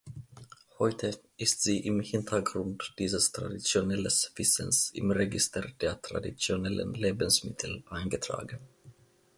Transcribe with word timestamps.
Heute 0.79 1.11
ist 1.37 1.61
sie 1.61 1.81
im 1.85 1.99
Hintergrund 2.01 2.95
dieses 2.97 3.31
Traditionelles 3.31 4.31
Wissens 4.35 4.89
im 4.95 5.11
Register 5.11 5.61
der 5.79 6.01
Traditionellen 6.01 6.95
Lebensmittel 6.95 7.83
eingetragen. 7.87 8.59